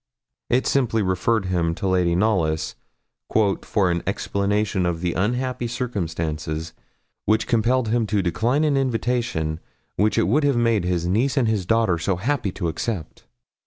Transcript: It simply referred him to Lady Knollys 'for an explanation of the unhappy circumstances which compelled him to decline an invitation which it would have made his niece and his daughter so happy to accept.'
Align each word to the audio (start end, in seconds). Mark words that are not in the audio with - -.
It 0.49 0.65
simply 0.65 1.03
referred 1.03 1.45
him 1.45 1.75
to 1.75 1.87
Lady 1.87 2.15
Knollys 2.15 2.73
'for 3.61 3.91
an 3.91 4.01
explanation 4.07 4.83
of 4.87 5.01
the 5.01 5.13
unhappy 5.13 5.67
circumstances 5.67 6.73
which 7.25 7.45
compelled 7.45 7.89
him 7.89 8.07
to 8.07 8.23
decline 8.23 8.63
an 8.63 8.77
invitation 8.77 9.59
which 9.97 10.17
it 10.17 10.27
would 10.27 10.43
have 10.43 10.57
made 10.57 10.85
his 10.85 11.05
niece 11.05 11.37
and 11.37 11.47
his 11.47 11.67
daughter 11.67 11.99
so 11.99 12.15
happy 12.15 12.51
to 12.53 12.67
accept.' 12.67 13.25